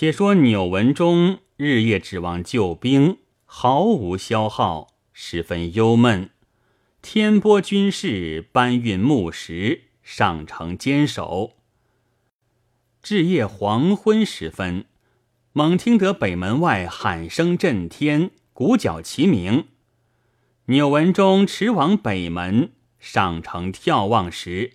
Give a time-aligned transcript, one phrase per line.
[0.00, 6.30] 且说钮文忠日夜指望救兵，毫无消耗，十分忧闷。
[7.02, 11.54] 天波军士搬运木石，上城坚守。
[13.02, 14.84] 至夜黄昏时分，
[15.52, 19.66] 猛听得北门外喊声震天，鼓角齐鸣。
[20.66, 24.74] 钮文忠驰往北门，上城眺望时，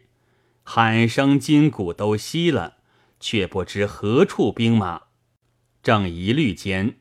[0.64, 2.80] 喊声金鼓都息了，
[3.22, 5.04] 却不知何处兵马。
[5.84, 6.96] 正疑虑间，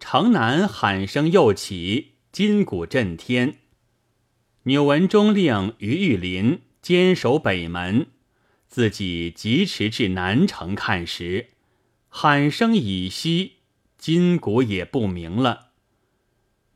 [0.00, 3.58] 城南喊声又起，金鼓震天。
[4.64, 8.08] 钮文忠令于玉林坚守北门，
[8.66, 11.50] 自己疾驰至南城看时，
[12.08, 13.58] 喊声已息，
[13.98, 15.68] 金鼓也不鸣了。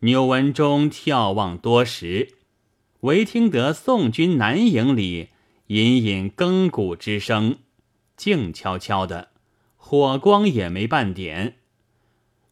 [0.01, 2.37] 钮文忠眺望多时，
[3.01, 5.31] 唯听得宋军南营里
[5.67, 7.59] 隐隐更鼓之声，
[8.17, 9.33] 静悄悄的，
[9.91, 11.57] 火光也没半点。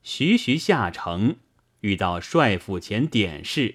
[0.02, 1.36] 徐徐下城，
[1.80, 3.74] 遇到帅府前点视，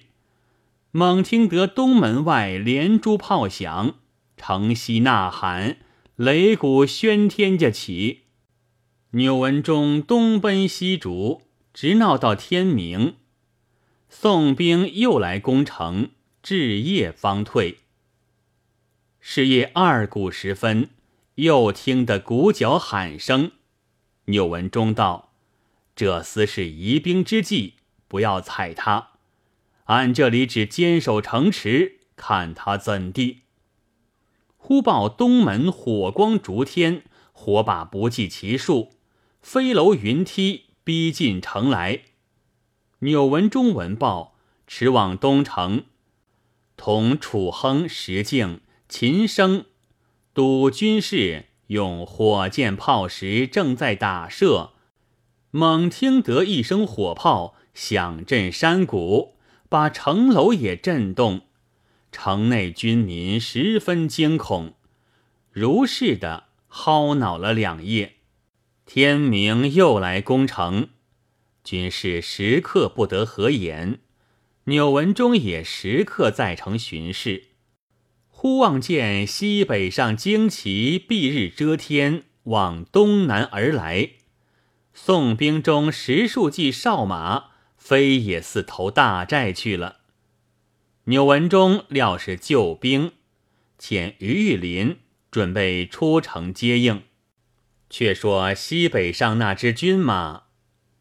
[0.90, 3.94] 猛听得东门外连珠炮响，
[4.36, 5.76] 城西呐喊，
[6.18, 8.22] 擂鼓喧天家起。
[9.12, 13.14] 钮文忠东奔西逐，直闹到天明。
[14.08, 16.10] 宋兵又来攻城，
[16.42, 17.78] 至夜方退。
[19.20, 20.90] 是夜二鼓时分，
[21.36, 23.52] 又听得鼓角喊声。
[24.26, 25.32] 钮文忠道
[25.96, 27.74] ：“这厮是疑兵之计，
[28.06, 29.10] 不要睬他。
[29.84, 33.40] 俺这里只坚守城池，看他怎地。”
[34.56, 38.92] 忽报东门火光烛天，火把不计其数，
[39.40, 42.02] 飞楼云梯，逼近城来。
[43.00, 44.36] 钮文忠闻报，
[44.68, 45.86] 驰往东城，
[46.76, 49.64] 同楚亨、石敬、秦升
[50.34, 54.70] 督军士用火箭炮石正在打射，
[55.50, 59.34] 猛听得一声火炮响震山谷，
[59.68, 61.42] 把城楼也震动，
[62.10, 64.72] 城内军民十分惊恐，
[65.50, 68.14] 如是的嚎恼了两夜，
[68.86, 70.88] 天明又来攻城。
[71.62, 74.00] 军士时刻不得合眼，
[74.64, 77.48] 钮文忠也时刻在城巡视。
[78.42, 84.14] 忽望见西北上旌旗蔽日遮天，往东南而来。
[84.92, 89.98] 宋兵中十数骑哨马，飞也似投大寨去了。
[91.04, 93.12] 钮文忠料是救兵，
[93.78, 94.98] 遣于玉林
[95.30, 97.02] 准备出城接应。
[97.88, 100.46] 却说西北上那支军马。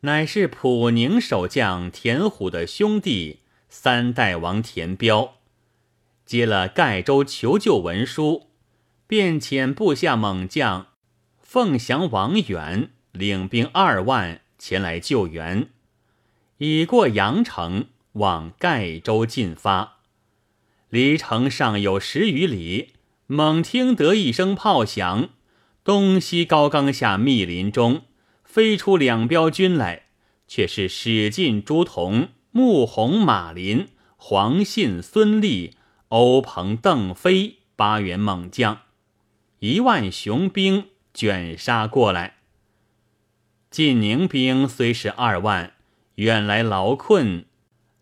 [0.01, 5.37] 乃是普宁守将田虎的兄弟三代王田彪，
[6.31, 8.47] 接了盖州求救文书，
[9.05, 10.87] 便遣部下猛将
[11.41, 15.67] 凤翔王远领兵二万前来救援，
[16.59, 19.97] 已过阳城，往盖州进发。
[20.87, 22.93] 离城尚有十余里，
[23.27, 25.31] 猛听得一声炮响，
[25.83, 28.03] 东西高冈下密林中。
[28.45, 30.03] 飞出两彪军来，
[30.47, 35.75] 却是史进、朱仝、穆弘、马林、黄信、孙立、
[36.11, 38.81] 欧鹏、邓飞八员猛将，
[39.59, 42.35] 一万雄兵卷杀过来。
[43.69, 45.71] 晋宁兵虽是二万，
[46.15, 47.45] 远来劳困，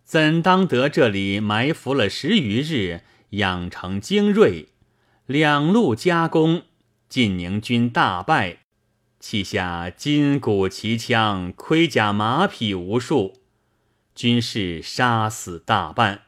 [0.04, 4.70] 怎当得这里埋伏了十余日，养成精锐，
[5.28, 6.64] 两路夹攻，
[7.08, 8.62] 晋宁军大败。
[9.20, 13.40] 弃下金鼓齐枪，盔甲马匹无数，
[14.16, 16.24] 军士杀死大半。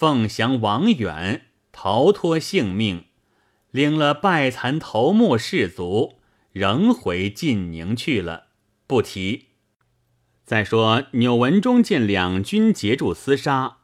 [0.00, 3.04] 凤翔王远逃脱性命，
[3.70, 6.14] 领了败残头目士卒，
[6.52, 8.46] 仍回晋宁去了。
[8.86, 9.48] 不提。
[10.46, 13.80] 再说钮文忠见两军结住厮杀，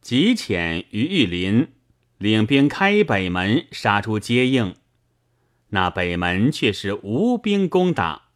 [0.00, 1.68] 急遣于玉林
[2.18, 4.74] 领兵开北门，杀出接应。
[5.68, 8.30] 那北门却是无兵攻打。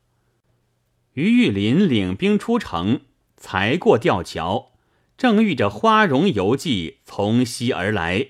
[1.15, 3.01] 于玉林领兵出城，
[3.37, 4.71] 才过吊桥，
[5.19, 8.29] 正遇着花荣游骑从西而来，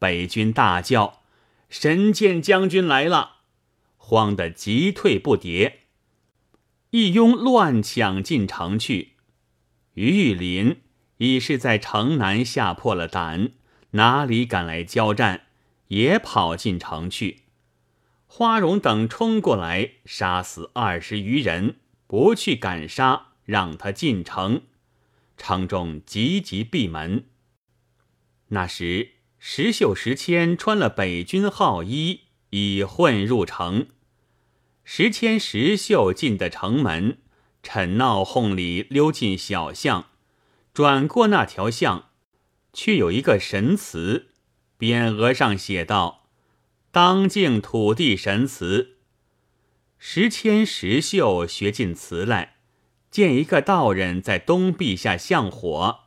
[0.00, 1.22] 北军大叫
[1.70, 3.36] ：“神剑将军来了！”
[3.96, 5.74] 慌得急退不迭，
[6.90, 9.12] 一拥乱抢进城去。
[9.94, 10.82] 于玉林
[11.18, 13.52] 已是在城南吓破了胆，
[13.92, 15.46] 哪里敢来交战，
[15.86, 17.42] 也跑进城去。
[18.26, 21.76] 花荣等冲过来，杀死二十余人，
[22.08, 24.62] 不去赶杀，让他进城。
[25.36, 27.26] 城中急急闭门。
[28.48, 33.88] 那时石秀、石谦穿了北军号衣，已混入城。
[34.84, 37.18] 石谦石秀进的城门，
[37.62, 40.10] 逞闹哄里溜进小巷，
[40.72, 42.10] 转过那条巷，
[42.72, 44.28] 却有一个神祠，
[44.78, 46.28] 匾额上写道
[46.92, 48.98] ：“当敬土地神祠。”
[49.98, 52.53] 石谦石秀学进祠来，
[53.14, 56.00] 见一个道人在东壁下向火。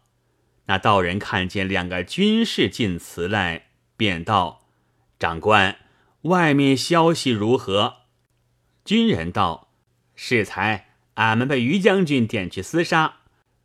[0.65, 4.67] 那道人看见两个军士进祠来，便道
[5.17, 5.77] ：“长官，
[6.23, 7.99] 外面消息如何？”
[8.83, 9.69] 军人道
[10.15, 13.19] ：“适才，俺们被于将军点去厮杀，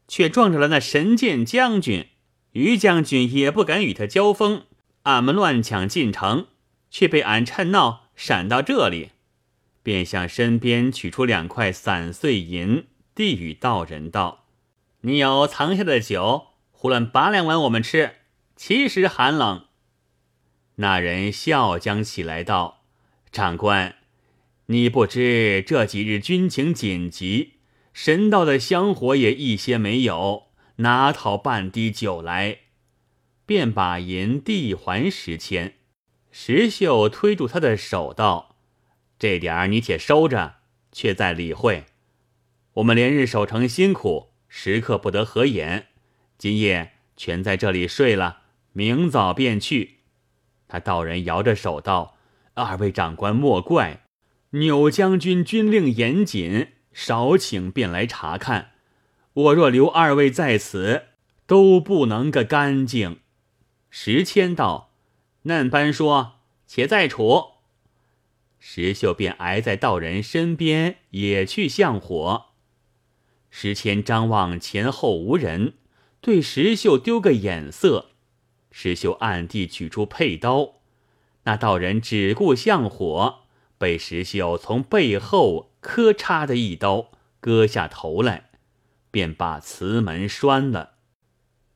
[0.07, 2.11] 却撞着了那神剑将军。
[2.53, 4.67] 于将军也不敢与他交锋，
[5.03, 6.47] 俺们乱抢进城，
[6.93, 9.11] 却被俺趁闹闪到这里，
[9.83, 12.85] 便向身边取出两块散碎银，
[13.15, 14.47] 递与道人道
[15.03, 18.17] ：‘你有藏下的酒，胡乱拔两碗我们吃，
[18.57, 19.67] 其实寒冷。’
[20.77, 22.85] 那人笑将起来道
[23.33, 23.97] ：‘长官。’”
[24.67, 27.55] 你不知这几日军情紧急，
[27.93, 30.45] 神道的香火也一些没有，
[30.77, 32.59] 哪讨半滴酒来？
[33.45, 35.75] 便把银递还石谦。
[36.31, 38.57] 石秀推住他的手道
[39.19, 40.55] ：“这点儿你且收着，
[40.91, 41.85] 却再理会。
[42.75, 45.89] 我们连日守城辛苦，时刻不得合眼。
[46.39, 48.43] 今夜全在这里睡了，
[48.73, 49.99] 明早便去。”
[50.69, 52.17] 他道人摇着手道
[52.55, 54.01] ：“二位长官莫怪。”
[54.55, 58.73] 钮将军军令严谨，少请便来查看。
[59.33, 61.05] 我若留二位在此，
[61.47, 63.21] 都不能个干净。
[63.89, 64.93] 石谦道
[65.45, 67.53] ：“嫩般说，且再处。”
[68.61, 72.52] 石秀便挨在道人身边，也去向火。
[73.55, 75.75] 石谦张望前后无人，
[76.23, 78.07] 对石秀丢个眼色。
[78.71, 80.81] 石秀暗地取出佩刀，
[81.45, 83.41] 那道人只顾向火。
[83.77, 87.11] 被石秀从背后磕嚓的一刀
[87.41, 88.51] 割下头来，
[89.11, 90.95] 便把祠门拴了。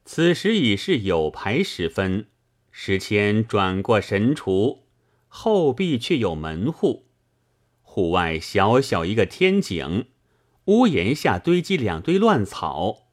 [0.07, 2.29] 此时已是有牌时分，
[2.71, 4.85] 石谦转过神厨，
[5.29, 7.05] 后壁却有门户。
[7.83, 10.07] 户外小小一个天井，
[10.67, 13.09] 屋檐下堆积两堆乱草。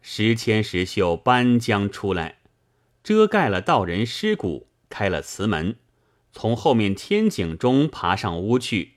[0.00, 2.38] 石谦、石秀搬将出来，
[3.02, 5.76] 遮盖了道人尸骨，开了祠门。
[6.32, 8.94] 从后面天井中爬上屋去，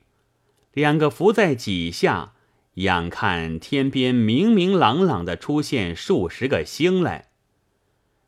[0.73, 2.33] 两个伏在几下，
[2.75, 7.29] 仰看天边明明朗朗的出现数十个星来。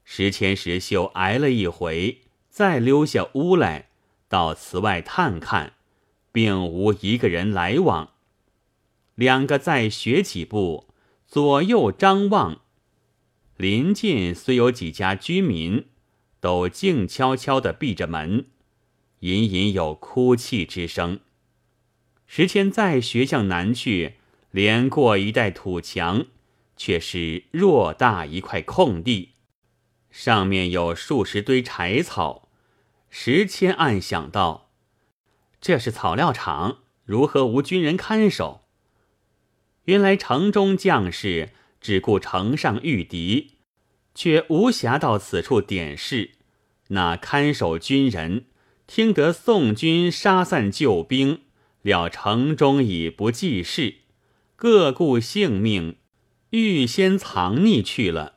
[0.03, 3.89] 石前石秀挨了一回，再溜下屋来，
[4.27, 5.73] 到祠外探看，
[6.33, 8.12] 并无一个人来往。
[9.15, 10.87] 两个再学几步，
[11.27, 12.61] 左右张望，
[13.57, 15.85] 临近虽有几家居民，
[16.39, 18.47] 都静悄悄地闭着门。
[19.19, 21.19] 隐隐有哭泣之声。
[22.25, 24.15] 时迁再学向南去，
[24.51, 26.25] 连过一带土墙，
[26.75, 29.33] 却是偌大一块空地，
[30.09, 32.49] 上面有数十堆柴草。
[33.09, 34.71] 时迁暗想道
[35.61, 38.62] ：“这是草料场，如何无军人看守？”
[39.85, 41.49] 原来城中将士
[41.81, 43.57] 只顾城上御敌，
[44.15, 46.31] 却无暇到此处点视。
[46.89, 48.45] 那看守军人。
[48.85, 51.43] 听得宋军杀散救兵，
[51.81, 53.95] 料城中已不济事，
[54.57, 55.95] 各顾性命，
[56.49, 58.35] 预先藏匿去了。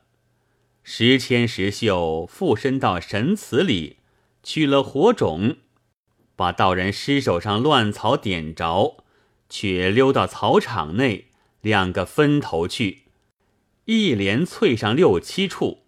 [0.85, 3.97] 石迁石秀附身到神祠里，
[4.45, 5.57] 取了火种，
[6.37, 9.05] 把道人尸首上乱草点着，
[9.49, 11.27] 却溜到草场内，
[11.67, 13.07] 两个分头去，
[13.87, 15.83] 一连淬上六七处，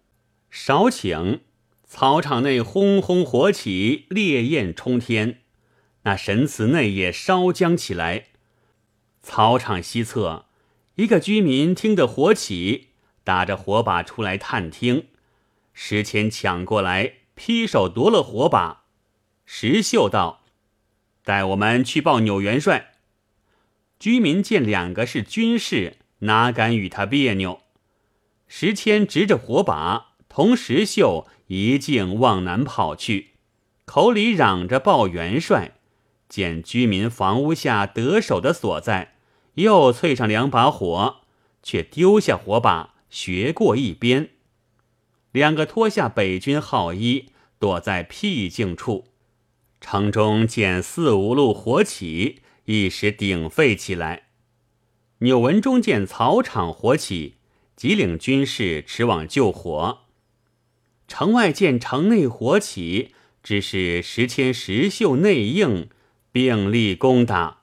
[0.51, 1.39] 少顷。
[1.87, 5.43] 草场内轰轰火起，烈焰冲天，
[6.03, 8.25] 那神祠内也烧将起来。
[9.23, 10.47] 草场西侧，
[10.97, 12.89] 一个居民听得火起，
[13.23, 15.07] 打着火把出来探听。
[15.73, 18.83] 石谦抢过来，劈手夺了火把。
[19.47, 20.43] 石秀道
[21.23, 22.95] ：“带我们去报纽元帅。”
[23.99, 27.61] 居民见两个是军士，哪敢与他别扭？
[28.47, 31.27] 石谦执着火把，同石秀。
[31.49, 33.31] 一径往南跑去，
[33.87, 35.79] 口里嚷着报元帅。
[36.29, 39.15] 见居民房屋下得手的所在，
[39.55, 41.23] 又淬上两把火，
[41.63, 44.29] 却丢下火把，学过一边。
[45.33, 49.07] 两个脱下北军号衣，躲在僻静处。
[49.81, 54.25] 城中见四五路火起，一时鼎沸起来。
[55.21, 57.37] 纽文中见草场火起，
[57.75, 60.01] 即领军士驰往救火。
[61.07, 65.89] 城外见城内火起，只是石迁石秀内应
[66.31, 67.63] 并力攻打，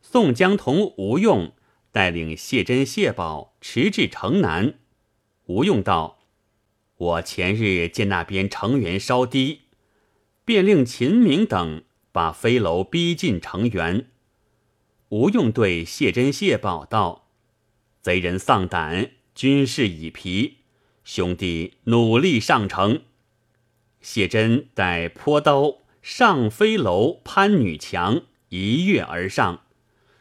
[0.00, 1.52] 宋江同吴用
[1.90, 4.74] 带领谢珍、谢宝驰至城南。
[5.46, 6.20] 吴用道
[6.96, 9.62] ：“我前日见那边城垣稍低，
[10.44, 14.06] 便令秦明等把飞楼逼近城垣。”
[15.12, 17.26] 吴用对谢珍、谢宝道
[18.00, 20.60] ：“贼人丧胆，军士已疲，
[21.04, 23.02] 兄弟努力上城。”
[24.00, 29.64] 谢珍带坡刀上飞楼攀女墙，一跃而上。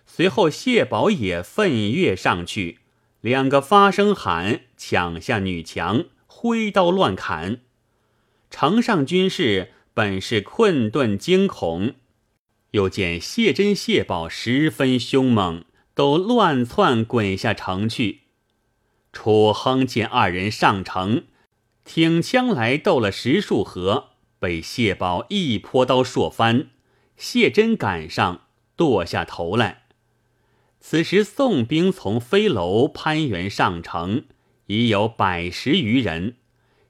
[0.06, 2.80] 随后谢宝也奋跃上去，
[3.22, 7.62] 两个发声喊，抢下女墙，挥刀乱砍。
[8.50, 11.96] 城上军士本是困顿惊恐，
[12.72, 15.64] 又见谢珍、谢宝十分凶猛，
[15.94, 18.22] 都乱窜滚下城去。
[19.14, 21.24] 楚亨见二人上城。
[21.84, 26.70] 挺枪来斗了十数合，被谢宝一泼刀硕翻，
[27.18, 28.42] 谢珍赶上
[28.76, 29.86] 剁下头来。
[30.80, 34.26] 此时宋兵从飞楼攀援上城，
[34.68, 36.38] 已有百十余人。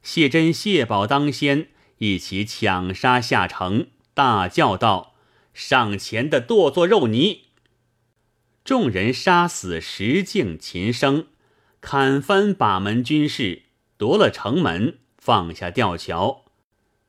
[0.04, 1.70] 谢珍、谢宝当先，
[2.00, 5.11] 一起抢杀下城，大叫道
[5.54, 7.46] ：“上前的剁作肉泥！”
[8.64, 11.28] 众人杀死石敬、秦生，
[11.82, 13.64] 砍翻把门军士。
[13.98, 16.46] 夺了城门，放下吊桥，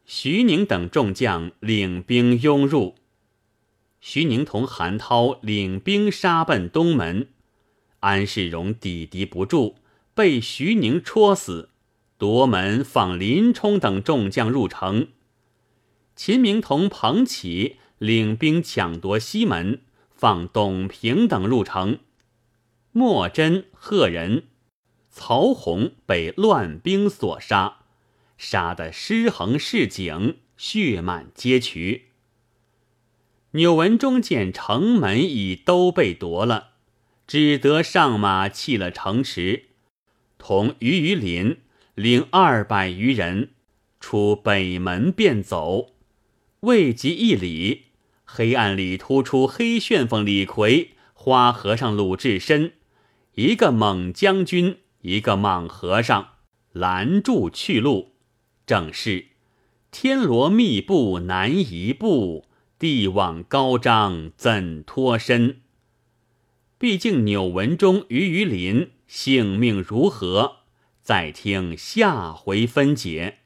[0.05, 2.97] 徐宁等众将领兵拥入。
[4.01, 7.29] 徐宁同韩涛领兵杀奔东门，
[8.01, 9.77] 安世荣抵敌不住，
[10.13, 11.71] 被徐宁戳死。
[12.19, 15.09] 夺门放林冲等众将入城。
[16.15, 19.81] 秦明同彭起领兵抢夺西门，
[20.11, 22.01] 放董平等入城。
[22.91, 24.49] 莫真、贺人。
[25.09, 27.83] 曹洪被乱兵所杀，
[28.37, 32.07] 杀得尸横市井，血满街渠。
[33.53, 36.71] 钮文忠见城门已都被夺了，
[37.29, 39.67] 只得上马弃了城池，
[40.39, 41.59] 同于于林
[41.95, 43.51] 领二百余人
[44.01, 45.91] 出北门便走。
[46.61, 47.87] 未及一里，
[48.35, 52.73] 黑暗里突出黑旋风李逵、花和尚鲁智深，
[53.35, 54.79] 一个猛将军。
[55.03, 56.29] 一个莽和尚
[56.73, 58.13] 拦住去路，
[58.65, 59.27] 正是
[59.91, 62.47] 天罗密布难移步，
[62.79, 65.61] 地网高张怎脱身？
[66.79, 70.59] 毕竟钮文忠、于于林性命如何？
[71.03, 73.41] 再听下回分解。